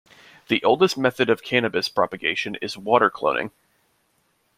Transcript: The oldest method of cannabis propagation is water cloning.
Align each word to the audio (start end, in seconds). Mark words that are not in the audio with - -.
The 0.47 0.63
oldest 0.63 0.97
method 0.97 1.29
of 1.29 1.43
cannabis 1.43 1.87
propagation 1.87 2.55
is 2.55 2.75
water 2.75 3.11
cloning. 3.11 3.51